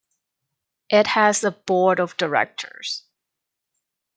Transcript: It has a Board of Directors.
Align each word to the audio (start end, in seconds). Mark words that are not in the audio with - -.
It 0.89 1.05
has 1.05 1.43
a 1.43 1.51
Board 1.51 1.99
of 1.99 2.17
Directors. 2.17 3.03